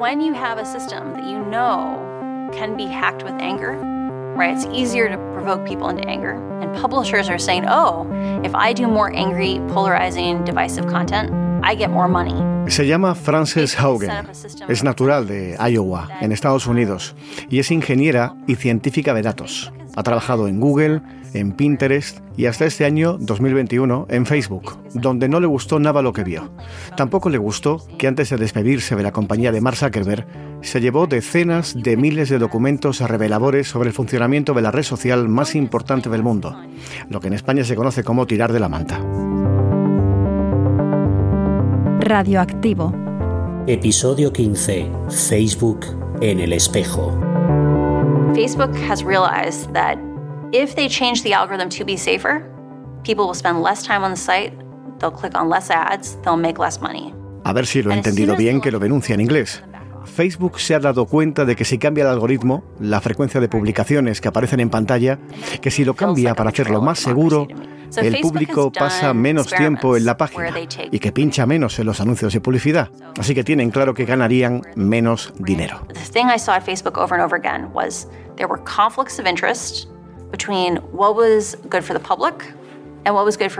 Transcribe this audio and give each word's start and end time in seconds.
when 0.00 0.18
you 0.22 0.32
have 0.32 0.56
a 0.56 0.64
system 0.64 1.12
that 1.12 1.24
you 1.24 1.38
know 1.44 2.50
can 2.54 2.74
be 2.74 2.86
hacked 2.86 3.22
with 3.22 3.34
anger, 3.34 3.76
right? 4.34 4.56
It's 4.56 4.64
easier 4.72 5.10
to 5.10 5.18
provoke 5.34 5.66
people 5.68 5.90
into 5.90 6.08
anger. 6.08 6.32
And 6.62 6.74
publishers 6.74 7.28
are 7.28 7.38
saying, 7.38 7.66
oh, 7.68 8.08
if 8.42 8.54
I 8.54 8.72
do 8.72 8.88
more 8.88 9.14
angry, 9.14 9.60
polarizing, 9.68 10.42
divisive 10.44 10.86
content, 10.86 11.30
I 11.62 11.74
get 11.74 11.90
more 11.90 12.08
money. 12.08 12.32
Se 12.70 12.86
llama 12.86 13.14
Frances 13.14 13.74
Haugen. 13.74 14.10
Es 14.70 14.82
natural 14.82 15.26
de 15.26 15.56
Iowa, 15.58 16.08
en 16.22 16.32
Estados 16.32 16.66
Unidos, 16.66 17.14
y 17.50 17.58
es 17.58 17.70
ingeniera 17.70 18.34
y 18.46 18.54
científica 18.54 19.12
de 19.12 19.20
datos. 19.20 19.70
Ha 19.96 20.02
trabajado 20.02 20.48
en 20.48 20.60
Google, 20.60 21.02
en 21.34 21.52
Pinterest 21.52 22.18
y 22.36 22.46
hasta 22.46 22.66
este 22.66 22.84
año 22.84 23.16
2021 23.18 24.06
en 24.08 24.26
Facebook, 24.26 24.78
donde 24.94 25.28
no 25.28 25.40
le 25.40 25.46
gustó 25.46 25.78
nada 25.78 26.02
lo 26.02 26.12
que 26.12 26.24
vio. 26.24 26.50
Tampoco 26.96 27.28
le 27.28 27.38
gustó 27.38 27.84
que 27.98 28.06
antes 28.06 28.30
de 28.30 28.36
despedirse 28.36 28.96
de 28.96 29.02
la 29.02 29.12
compañía 29.12 29.52
de 29.52 29.60
Mark 29.60 29.76
Zuckerberg 29.76 30.26
se 30.62 30.80
llevó 30.80 31.06
decenas 31.06 31.74
de 31.74 31.96
miles 31.96 32.28
de 32.28 32.38
documentos 32.38 33.00
reveladores 33.00 33.68
sobre 33.68 33.88
el 33.88 33.94
funcionamiento 33.94 34.54
de 34.54 34.62
la 34.62 34.70
red 34.70 34.82
social 34.82 35.28
más 35.28 35.54
importante 35.54 36.10
del 36.10 36.22
mundo, 36.22 36.56
lo 37.08 37.20
que 37.20 37.28
en 37.28 37.34
España 37.34 37.64
se 37.64 37.76
conoce 37.76 38.04
como 38.04 38.26
tirar 38.26 38.52
de 38.52 38.60
la 38.60 38.68
manta. 38.68 39.00
Radioactivo. 42.00 42.94
Episodio 43.66 44.32
15. 44.32 44.90
Facebook 45.10 45.86
en 46.20 46.40
el 46.40 46.52
espejo. 46.52 47.29
Facebook 48.40 48.74
has 48.88 49.04
realized 49.04 49.74
that 49.74 49.98
if 50.50 50.74
they 50.74 50.88
change 50.88 51.22
the 51.24 51.34
algorithm 51.34 51.68
to 51.68 51.84
be 51.84 51.94
safer, 51.94 52.40
people 53.04 53.26
will 53.26 53.34
spend 53.34 53.60
less 53.60 53.82
time 53.82 54.02
on 54.02 54.12
the 54.12 54.16
site, 54.16 54.54
they'll 54.98 55.10
click 55.10 55.34
on 55.34 55.50
less 55.50 55.68
ads, 55.68 56.16
they'll 56.22 56.38
make 56.38 56.58
less 56.58 56.80
money. 56.80 57.12
A 57.44 57.52
ver 57.52 57.66
si 57.66 57.82
lo 57.82 57.90
he 57.90 57.96
entendido 57.96 58.36
bien 58.36 58.62
que 58.62 58.70
lo 58.70 58.78
denuncia 58.78 59.12
en 59.12 59.20
inglés. 59.20 59.60
Facebook 60.04 60.60
se 60.60 60.74
ha 60.74 60.80
dado 60.80 61.06
cuenta 61.06 61.44
de 61.44 61.56
que 61.56 61.64
si 61.64 61.78
cambia 61.78 62.02
el 62.02 62.10
algoritmo, 62.10 62.64
la 62.80 63.00
frecuencia 63.00 63.40
de 63.40 63.48
publicaciones 63.48 64.20
que 64.20 64.28
aparecen 64.28 64.60
en 64.60 64.70
pantalla, 64.70 65.18
que 65.60 65.70
si 65.70 65.84
lo 65.84 65.94
cambia 65.94 66.34
para 66.34 66.50
hacerlo 66.50 66.80
más 66.80 66.98
seguro, 66.98 67.46
el 67.96 68.20
público 68.20 68.70
pasa 68.70 69.12
menos 69.14 69.48
tiempo 69.48 69.96
en 69.96 70.04
la 70.04 70.16
página 70.16 70.52
y 70.90 70.98
que 70.98 71.12
pincha 71.12 71.46
menos 71.46 71.78
en 71.78 71.86
los 71.86 72.00
anuncios 72.00 72.32
de 72.32 72.40
publicidad. 72.40 72.90
Así 73.18 73.34
que 73.34 73.44
tienen 73.44 73.70
claro 73.70 73.94
que 73.94 74.04
ganarían 74.04 74.62
menos 74.76 75.32
dinero. 75.38 75.86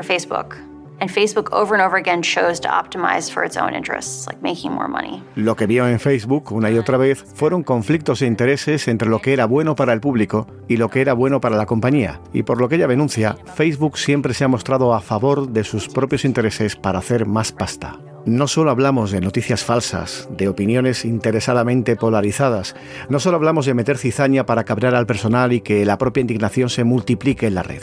Facebook 0.07 0.70
and 1.01 1.11
Facebook 1.11 1.49
over 1.53 1.75
and 1.75 1.83
over 1.83 1.97
again 1.97 2.23
chose 2.23 2.61
to 2.61 2.69
optimize 2.69 3.31
for 3.31 3.45
its 3.45 3.57
own 3.57 3.75
interests, 3.75 4.27
like 4.27 4.41
making 4.43 4.73
more 4.73 4.89
money. 4.89 5.23
Lo 5.35 5.57
que 5.57 5.67
vio 5.67 5.87
en 5.89 5.99
Facebook 6.01 6.53
una 6.53 6.71
y 6.71 6.79
otra 6.79 6.97
vez 6.97 7.25
fueron 7.35 7.63
conflictos 7.63 8.21
de 8.21 8.27
intereses 8.27 8.89
entre 8.89 9.09
lo 9.09 9.21
que 9.21 9.33
era 9.33 9.47
bueno 9.47 9.75
para 9.75 9.93
el 9.93 10.01
público 10.01 10.47
y 10.69 10.77
lo 10.77 10.89
que 10.89 11.01
era 11.01 11.13
bueno 11.13 11.41
para 11.41 11.57
la 11.57 11.67
compañía. 11.67 12.21
Y 12.33 12.43
por 12.43 12.61
lo 12.61 12.69
que 12.69 12.77
ella 12.77 12.87
denuncia, 12.87 13.37
Facebook 13.57 13.99
siempre 13.99 14.35
se 14.35 14.45
ha 14.45 14.49
mostrado 14.49 14.95
a 14.95 15.01
favor 15.01 15.49
de 15.49 15.65
sus 15.65 15.89
propios 15.89 16.25
intereses 16.25 16.77
para 16.77 16.99
hacer 16.99 17.27
más 17.27 17.53
pasta. 17.53 17.99
No 18.27 18.49
solo 18.49 18.71
hablamos 18.71 19.13
de 19.13 19.21
noticias 19.23 19.65
falsas, 19.65 20.29
de 20.31 20.49
opiniones 20.49 21.07
interesadamente 21.07 21.97
polarizadas, 21.97 22.77
no 23.09 23.19
solo 23.19 23.39
hablamos 23.39 23.65
de 23.65 23.73
meter 23.73 23.97
cizaña 23.97 24.45
para 24.45 24.65
cabrear 24.65 24.95
al 24.95 25.07
personal 25.07 25.55
y 25.55 25.63
que 25.63 25.87
la 25.87 25.97
propia 25.97 26.21
indignación 26.21 26.69
se 26.69 26.85
multiplique 26.85 27.47
en 27.47 27.55
la 27.55 27.63
red. 27.63 27.83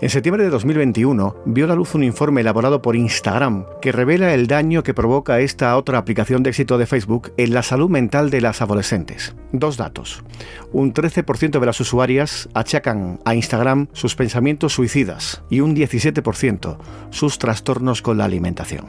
En 0.00 0.08
septiembre 0.08 0.44
de 0.44 0.50
2021 0.50 1.42
vio 1.44 1.66
la 1.66 1.74
luz 1.74 1.94
un 1.94 2.04
informe 2.04 2.40
elaborado 2.40 2.80
por 2.80 2.96
Instagram 2.96 3.66
que 3.82 3.92
revela 3.92 4.32
el 4.32 4.46
daño 4.46 4.82
que 4.82 4.94
provoca 4.94 5.40
esta 5.40 5.76
otra 5.76 5.98
aplicación 5.98 6.42
de 6.42 6.50
éxito 6.50 6.78
de 6.78 6.86
Facebook 6.86 7.32
en 7.36 7.52
la 7.52 7.62
salud 7.62 7.90
mental 7.90 8.30
de 8.30 8.40
las 8.40 8.62
adolescentes. 8.62 9.34
Dos 9.52 9.76
datos. 9.76 10.24
Un 10.72 10.94
13% 10.94 11.60
de 11.60 11.66
las 11.66 11.80
usuarias 11.80 12.48
achacan 12.54 13.20
a 13.26 13.34
Instagram 13.34 13.88
sus 13.92 14.14
pensamientos 14.14 14.72
suicidas 14.72 15.42
y 15.50 15.60
un 15.60 15.76
17% 15.76 16.78
sus 17.10 17.38
trastornos 17.38 18.00
con 18.00 18.18
la 18.18 18.24
alimentación. 18.24 18.86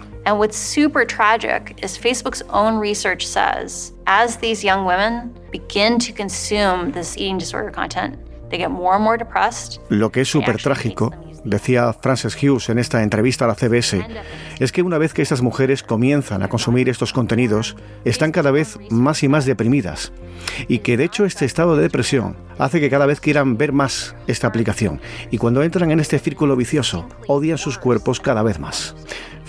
Super 0.77 1.03
tragic 1.03 1.73
is 1.81 1.97
Facebook's 1.97 2.43
own 2.49 2.77
research 2.77 3.25
says 3.25 3.93
as 4.05 4.37
these 4.37 4.63
young 4.63 4.85
women 4.85 5.33
begin 5.51 5.97
to 5.97 6.13
consume 6.13 6.91
this 6.91 7.17
eating 7.17 7.39
disorder 7.39 7.71
content, 7.71 8.15
they 8.51 8.59
get 8.59 8.69
more 8.69 8.93
and 8.93 9.03
more 9.03 9.17
depressed. 9.17 9.79
Lo 9.89 10.11
que 10.11 10.21
es 10.21 10.29
súper 10.29 10.57
trágico, 10.57 11.11
decía 11.43 11.91
Frances 11.93 12.35
Hughes 12.35 12.69
en 12.69 12.77
esta 12.77 13.01
entrevista 13.01 13.45
a 13.45 13.47
la 13.47 13.55
CBS, 13.55 14.05
es 14.59 14.71
que 14.71 14.83
una 14.83 14.99
vez 14.99 15.15
que 15.15 15.23
estas 15.23 15.41
mujeres 15.41 15.81
comienzan 15.81 16.43
a 16.43 16.47
consumir 16.47 16.89
estos 16.89 17.11
contenidos, 17.11 17.75
están 18.05 18.31
cada 18.31 18.51
vez 18.51 18.77
más 18.91 19.23
y 19.23 19.29
más 19.29 19.45
deprimidas. 19.47 20.11
Y 20.67 20.79
que 20.79 20.95
de 20.95 21.05
hecho 21.05 21.25
este 21.25 21.45
estado 21.45 21.75
de 21.75 21.81
depresión 21.81 22.37
hace 22.59 22.79
que 22.79 22.91
cada 22.91 23.07
vez 23.07 23.19
quieran 23.19 23.57
ver 23.57 23.71
más 23.71 24.15
esta 24.27 24.45
aplicación. 24.45 25.01
Y 25.31 25.39
cuando 25.39 25.63
entran 25.63 25.89
en 25.89 25.99
este 25.99 26.19
círculo 26.19 26.55
vicioso, 26.55 27.07
odian 27.25 27.57
sus 27.57 27.79
cuerpos 27.79 28.19
cada 28.19 28.43
vez 28.43 28.59
más. 28.59 28.95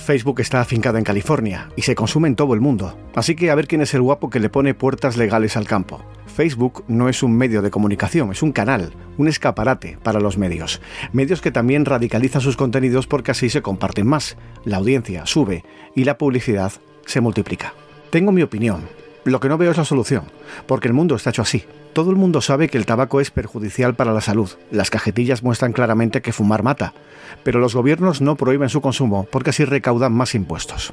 Facebook 0.08 0.41
está 0.41 0.62
afincado 0.62 0.96
en 0.96 1.04
California 1.04 1.69
y 1.76 1.82
se 1.82 1.94
consume 1.94 2.28
en 2.28 2.34
todo 2.34 2.54
el 2.54 2.62
mundo. 2.62 2.96
Así 3.14 3.34
que 3.36 3.50
a 3.50 3.54
ver 3.54 3.69
quién 3.69 3.82
es 3.82 3.92
el 3.92 4.00
guapo 4.00 4.30
que 4.30 4.41
le 4.41 4.48
pone 4.48 4.72
puertas 4.72 5.19
legales 5.19 5.54
al 5.58 5.66
campo. 5.66 6.02
Facebook 6.34 6.82
no 6.88 7.10
es 7.10 7.22
un 7.22 7.36
medio 7.36 7.60
de 7.60 7.70
comunicación, 7.70 8.30
es 8.30 8.42
un 8.42 8.52
canal, 8.52 8.94
un 9.18 9.28
escaparate 9.28 9.98
para 10.02 10.18
los 10.18 10.38
medios. 10.38 10.80
Medios 11.12 11.42
que 11.42 11.50
también 11.50 11.84
radicalizan 11.84 12.41
sus 12.41 12.56
contenidos 12.56 13.06
porque 13.06 13.32
así 13.32 13.50
se 13.50 13.60
comparten 13.60 14.06
más, 14.06 14.38
la 14.64 14.78
audiencia 14.78 15.26
sube 15.26 15.62
y 15.94 16.04
la 16.04 16.16
publicidad 16.16 16.72
se 17.04 17.20
multiplica. 17.20 17.74
Tengo 18.08 18.32
mi 18.32 18.41
opinión. 18.41 18.88
Lo 19.24 19.40
que 19.40 19.48
no 19.48 19.58
veo 19.58 19.70
es 19.70 19.76
la 19.76 19.84
solución, 19.84 20.24
porque 20.66 20.88
el 20.88 20.94
mundo 20.94 21.14
está 21.16 21.30
hecho 21.30 21.42
así. 21.42 21.64
Todo 21.92 22.10
el 22.10 22.16
mundo 22.16 22.40
sabe 22.40 22.68
que 22.68 22.78
el 22.78 22.86
tabaco 22.86 23.20
es 23.20 23.30
perjudicial 23.30 23.94
para 23.94 24.12
la 24.12 24.20
salud. 24.20 24.50
Las 24.70 24.90
cajetillas 24.90 25.42
muestran 25.42 25.72
claramente 25.72 26.22
que 26.22 26.32
fumar 26.32 26.62
mata. 26.62 26.94
Pero 27.42 27.60
los 27.60 27.74
gobiernos 27.74 28.20
no 28.20 28.36
prohíben 28.36 28.68
su 28.68 28.80
consumo 28.80 29.26
porque 29.30 29.50
así 29.50 29.64
recaudan 29.64 30.12
más 30.12 30.34
impuestos. 30.34 30.92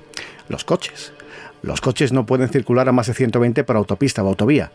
Los 0.50 0.64
coches. 0.64 1.14
Los 1.62 1.82
coches 1.82 2.12
no 2.12 2.26
pueden 2.26 2.50
circular 2.50 2.90
a 2.90 2.92
más 2.92 3.08
de 3.08 3.14
120 3.14 3.64
por 3.64 3.76
autopista 3.78 4.24
o 4.24 4.28
autovía. 4.28 4.72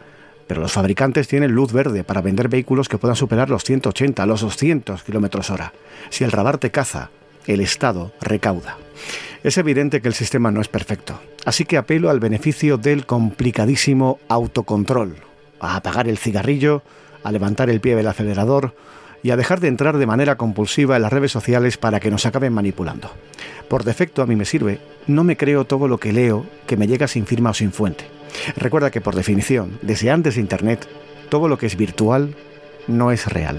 Pero 0.46 0.60
los 0.60 0.72
fabricantes 0.72 1.28
tienen 1.28 1.52
luz 1.52 1.72
verde 1.72 2.02
para 2.02 2.22
vender 2.22 2.48
vehículos 2.48 2.88
que 2.88 2.98
puedan 2.98 3.16
superar 3.16 3.50
los 3.50 3.64
180, 3.64 4.26
los 4.26 4.40
200 4.40 5.02
kilómetros 5.02 5.50
hora. 5.50 5.72
Si 6.10 6.24
el 6.24 6.32
radar 6.32 6.58
te 6.58 6.70
caza, 6.70 7.10
el 7.46 7.60
Estado 7.60 8.12
recauda. 8.20 8.76
Es 9.42 9.58
evidente 9.58 10.02
que 10.02 10.08
el 10.08 10.14
sistema 10.14 10.50
no 10.50 10.60
es 10.60 10.68
perfecto, 10.68 11.20
así 11.50 11.64
que 11.64 11.76
apelo 11.76 12.10
al 12.10 12.20
beneficio 12.20 12.78
del 12.78 13.06
complicadísimo 13.06 14.20
autocontrol, 14.28 15.16
a 15.58 15.74
apagar 15.74 16.06
el 16.06 16.16
cigarrillo, 16.16 16.84
a 17.24 17.32
levantar 17.32 17.68
el 17.70 17.80
pie 17.80 17.96
del 17.96 18.06
acelerador 18.06 18.76
y 19.24 19.32
a 19.32 19.36
dejar 19.36 19.58
de 19.58 19.66
entrar 19.66 19.98
de 19.98 20.06
manera 20.06 20.36
compulsiva 20.36 20.94
en 20.94 21.02
las 21.02 21.12
redes 21.12 21.32
sociales 21.32 21.76
para 21.76 21.98
que 21.98 22.12
nos 22.12 22.24
acaben 22.24 22.52
manipulando. 22.52 23.10
Por 23.68 23.82
defecto 23.82 24.22
a 24.22 24.26
mí 24.26 24.36
me 24.36 24.44
sirve, 24.44 24.78
no 25.08 25.24
me 25.24 25.36
creo 25.36 25.64
todo 25.64 25.88
lo 25.88 25.98
que 25.98 26.12
leo 26.12 26.46
que 26.68 26.76
me 26.76 26.86
llega 26.86 27.08
sin 27.08 27.26
firma 27.26 27.50
o 27.50 27.54
sin 27.54 27.72
fuente. 27.72 28.04
Recuerda 28.54 28.92
que 28.92 29.00
por 29.00 29.16
definición, 29.16 29.76
desde 29.82 30.12
antes 30.12 30.36
de 30.36 30.42
Internet, 30.42 30.86
todo 31.30 31.48
lo 31.48 31.58
que 31.58 31.66
es 31.66 31.76
virtual 31.76 32.36
no 32.86 33.10
es 33.10 33.26
real. 33.26 33.58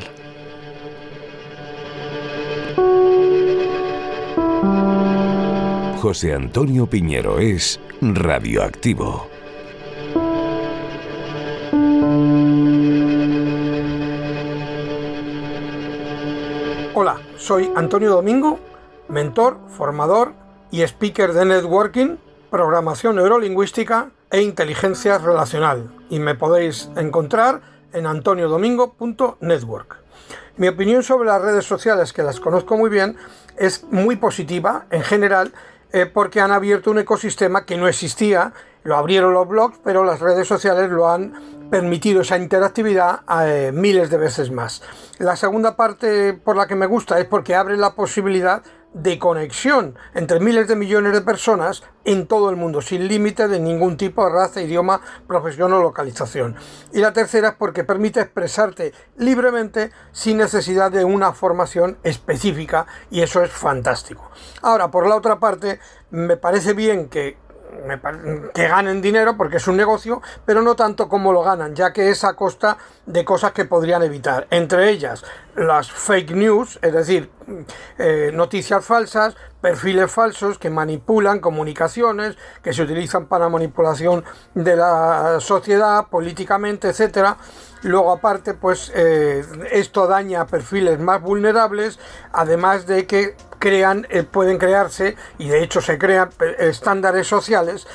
José 6.01 6.33
Antonio 6.33 6.87
Piñero 6.87 7.37
es 7.37 7.79
radioactivo. 8.01 9.27
Hola, 16.95 17.21
soy 17.37 17.71
Antonio 17.75 18.09
Domingo, 18.09 18.59
mentor, 19.09 19.59
formador 19.67 20.33
y 20.71 20.81
speaker 20.81 21.33
de 21.33 21.45
networking, 21.45 22.17
programación 22.49 23.17
neurolingüística 23.17 24.09
e 24.31 24.41
inteligencia 24.41 25.19
relacional. 25.19 25.91
Y 26.09 26.17
me 26.17 26.33
podéis 26.33 26.89
encontrar 26.95 27.61
en 27.93 28.07
antoniodomingo.network. 28.07 29.97
Mi 30.57 30.67
opinión 30.67 31.03
sobre 31.03 31.29
las 31.29 31.43
redes 31.43 31.65
sociales, 31.65 32.11
que 32.11 32.23
las 32.23 32.39
conozco 32.39 32.75
muy 32.75 32.89
bien, 32.89 33.17
es 33.57 33.83
muy 33.91 34.15
positiva 34.15 34.85
en 34.89 35.03
general 35.03 35.53
porque 36.13 36.39
han 36.39 36.51
abierto 36.51 36.91
un 36.91 36.99
ecosistema 36.99 37.65
que 37.65 37.77
no 37.77 37.87
existía, 37.87 38.53
lo 38.83 38.95
abrieron 38.95 39.33
los 39.33 39.47
blogs, 39.47 39.79
pero 39.83 40.03
las 40.03 40.19
redes 40.19 40.47
sociales 40.47 40.89
lo 40.89 41.09
han 41.09 41.33
permitido 41.69 42.21
esa 42.21 42.37
interactividad 42.37 43.21
eh, 43.45 43.71
miles 43.73 44.09
de 44.09 44.17
veces 44.17 44.51
más. 44.51 44.81
La 45.19 45.35
segunda 45.35 45.75
parte 45.75 46.33
por 46.33 46.55
la 46.55 46.67
que 46.67 46.75
me 46.75 46.85
gusta 46.85 47.19
es 47.19 47.25
porque 47.25 47.55
abre 47.55 47.77
la 47.77 47.95
posibilidad 47.95 48.63
de 48.93 49.17
conexión 49.19 49.95
entre 50.13 50.39
miles 50.39 50.67
de 50.67 50.75
millones 50.75 51.13
de 51.13 51.21
personas 51.21 51.83
en 52.03 52.27
todo 52.27 52.49
el 52.49 52.55
mundo, 52.55 52.81
sin 52.81 53.07
límite 53.07 53.47
de 53.47 53.59
ningún 53.59 53.95
tipo 53.95 54.25
de 54.25 54.31
raza, 54.31 54.61
idioma, 54.61 55.01
profesión 55.27 55.71
o 55.73 55.81
localización. 55.81 56.55
Y 56.91 56.99
la 56.99 57.13
tercera 57.13 57.49
es 57.49 57.55
porque 57.55 57.83
permite 57.83 58.19
expresarte 58.19 58.93
libremente 59.17 59.91
sin 60.11 60.37
necesidad 60.37 60.91
de 60.91 61.05
una 61.05 61.33
formación 61.33 61.97
específica 62.03 62.87
y 63.09 63.21
eso 63.21 63.41
es 63.43 63.51
fantástico. 63.51 64.31
Ahora, 64.61 64.89
por 64.91 65.07
la 65.07 65.15
otra 65.15 65.39
parte, 65.39 65.79
me 66.09 66.37
parece 66.37 66.73
bien 66.73 67.07
que 67.07 67.37
que 68.53 68.67
ganen 68.67 69.01
dinero 69.01 69.37
porque 69.37 69.57
es 69.57 69.67
un 69.67 69.77
negocio, 69.77 70.21
pero 70.45 70.61
no 70.61 70.75
tanto 70.75 71.07
como 71.07 71.31
lo 71.33 71.41
ganan, 71.41 71.75
ya 71.75 71.93
que 71.93 72.09
es 72.09 72.23
a 72.23 72.33
costa 72.33 72.77
de 73.05 73.23
cosas 73.23 73.51
que 73.51 73.65
podrían 73.65 74.03
evitar. 74.03 74.47
Entre 74.49 74.89
ellas, 74.89 75.23
las 75.55 75.91
fake 75.91 76.31
news, 76.31 76.79
es 76.81 76.93
decir, 76.93 77.29
eh, 77.97 78.31
noticias 78.33 78.83
falsas, 78.83 79.35
perfiles 79.61 80.11
falsos 80.11 80.57
que 80.57 80.69
manipulan 80.69 81.39
comunicaciones, 81.39 82.37
que 82.61 82.73
se 82.73 82.81
utilizan 82.81 83.27
para 83.27 83.49
manipulación 83.49 84.23
de 84.53 84.75
la 84.75 85.39
sociedad, 85.39 86.07
políticamente, 86.07 86.89
etcétera. 86.89 87.37
Luego, 87.83 88.11
aparte, 88.11 88.53
pues 88.53 88.91
eh, 88.95 89.43
esto 89.71 90.07
daña 90.07 90.41
a 90.41 90.47
perfiles 90.47 90.99
más 90.99 91.21
vulnerables, 91.21 91.99
además 92.31 92.85
de 92.85 93.07
que 93.07 93.35
crean, 93.61 94.07
eh, 94.09 94.23
pueden 94.23 94.57
crearse, 94.57 95.15
y 95.37 95.47
de 95.47 95.63
hecho 95.63 95.79
se 95.79 95.97
crean 95.97 96.31
estándares 96.57 97.27
sociales 97.27 97.87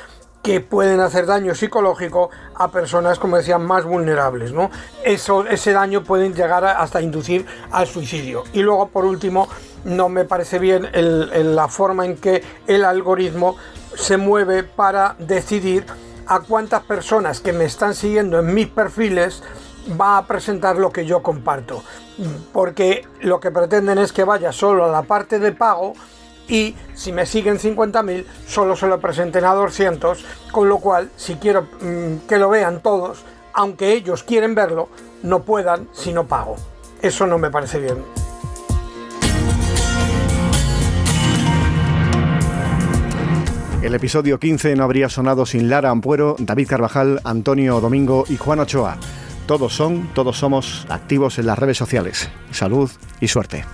que 0.43 0.61
pueden 0.61 1.01
hacer 1.01 1.27
daño 1.27 1.57
psicológico 1.57 2.31
a 2.55 2.71
personas, 2.71 3.19
como 3.19 3.37
decían, 3.37 3.67
más 3.67 3.85
vulnerables. 3.85 4.53
¿no? 4.53 4.71
Eso, 5.03 5.45
ese 5.45 5.73
daño 5.73 6.05
puede 6.05 6.33
llegar 6.33 6.65
hasta 6.65 7.03
inducir 7.03 7.45
al 7.73 7.89
suicidio. 7.89 8.45
Y 8.53 8.63
luego, 8.63 8.89
por 8.89 9.05
último, 9.05 9.49
no 9.85 10.09
me 10.09 10.25
parece 10.25 10.61
bien 10.61 10.89
la 10.95 11.67
forma 11.67 12.07
en 12.07 12.17
que 12.17 12.45
el 12.69 12.85
algoritmo 12.85 13.57
se 13.97 14.19
mueve 14.19 14.63
para 14.63 15.17
decidir 15.19 15.85
a 16.29 16.41
cuántas 16.41 16.85
personas 16.85 17.41
que 17.41 17.53
me 17.53 17.65
están 17.65 17.95
siguiendo 17.95 18.39
en 18.39 18.55
mis 18.55 18.69
perfiles 18.69 19.43
va 20.01 20.19
a 20.19 20.27
presentar 20.27 20.77
lo 20.77 20.91
que 20.91 21.05
yo 21.07 21.23
comparto. 21.23 21.83
Porque 22.53 23.07
lo 23.21 23.41
que 23.41 23.51
pretenden 23.51 23.99
es 23.99 24.13
que 24.13 24.25
vaya 24.25 24.53
solo 24.53 24.85
a 24.85 24.89
la 24.89 25.03
parte 25.03 25.39
de 25.39 25.53
pago 25.53 25.95
y 26.49 26.75
si 26.95 27.13
me 27.13 27.27
siguen 27.27 27.59
50.000 27.59 28.25
solo 28.47 28.77
se 28.77 28.87
lo 28.87 29.01
presenten 29.01 29.45
a 29.45 29.55
200, 29.55 30.25
con 30.53 30.69
lo 30.69 30.79
cual 30.79 31.11
si 31.17 31.37
quiero 31.37 31.69
mm, 31.81 32.27
que 32.29 32.39
lo 32.39 32.49
vean 32.49 32.81
todos, 32.81 33.25
aunque 33.53 33.93
ellos 33.93 34.23
quieren 34.23 34.55
verlo, 34.55 34.89
no 35.23 35.43
puedan 35.43 35.89
si 35.93 36.13
no 36.13 36.27
pago. 36.27 36.57
Eso 37.03 37.27
no 37.27 37.39
me 37.39 37.51
parece 37.51 37.79
bien. 37.79 37.99
El 43.83 43.95
episodio 43.95 44.41
15 44.41 44.75
no 44.75 44.83
habría 44.83 45.09
sonado 45.09 45.47
sin 45.47 45.69
Lara 45.71 45.91
Ampuero, 45.91 46.35
David 46.41 46.67
Carvajal, 46.69 47.21
Antonio 47.23 47.81
Domingo 47.81 48.25
y 48.29 48.37
Juan 48.37 48.59
Ochoa. 48.59 48.99
Todos 49.47 49.75
son, 49.75 50.09
todos 50.15 50.39
somos 50.39 50.87
activos 50.89 51.39
en 51.39 51.47
las 51.47 51.59
redes 51.59 51.77
sociales. 51.77 52.29
Salud 52.51 52.91
y 53.21 53.29
suerte 53.29 53.65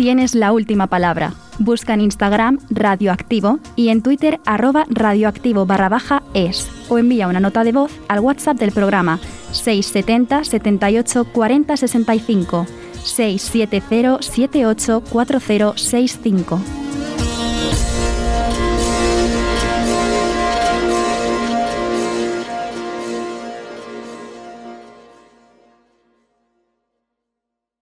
tienes 0.00 0.34
la 0.34 0.52
última 0.52 0.86
palabra. 0.86 1.34
Busca 1.58 1.92
en 1.92 2.00
Instagram 2.00 2.58
Radioactivo 2.70 3.58
y 3.76 3.90
en 3.90 4.00
Twitter 4.00 4.40
arroba 4.46 4.86
radioactivo 4.88 5.66
barra 5.66 5.90
baja 5.90 6.22
es 6.32 6.70
o 6.88 6.96
envía 6.96 7.28
una 7.28 7.38
nota 7.38 7.64
de 7.64 7.72
voz 7.72 7.92
al 8.08 8.20
WhatsApp 8.20 8.56
del 8.56 8.72
programa 8.72 9.20
670 9.52 10.44
78 10.44 11.24
40 11.24 11.76
65 11.76 12.66
670 13.04 14.22
78 14.22 15.02
40 15.10 15.76
65. 15.76 16.79